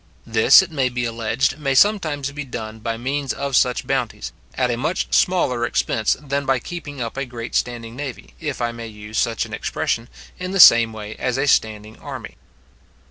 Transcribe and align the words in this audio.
This, 0.25 0.63
it 0.63 0.71
may 0.71 0.89
be 0.89 1.05
alleged, 1.05 1.59
may 1.59 1.75
sometimes 1.75 2.31
be 2.31 2.43
done 2.43 2.79
by 2.79 2.97
means 2.97 3.33
of 3.33 3.55
such 3.55 3.85
bounties, 3.85 4.33
at 4.55 4.71
a 4.71 4.75
much 4.75 5.13
smaller 5.13 5.63
expense 5.63 6.17
than 6.19 6.43
by 6.43 6.57
keeping 6.57 6.99
up 6.99 7.17
a 7.17 7.23
great 7.25 7.53
standing 7.53 7.95
navy, 7.95 8.33
if 8.39 8.61
I 8.63 8.71
may 8.71 8.87
use 8.87 9.19
such 9.19 9.45
an 9.45 9.53
expression, 9.53 10.09
in 10.39 10.53
the 10.53 10.59
same 10.59 10.91
way 10.91 11.15
as 11.17 11.37
a 11.37 11.45
standing 11.45 11.99
army. 11.99 12.35